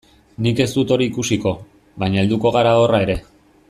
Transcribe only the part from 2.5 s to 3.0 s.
gara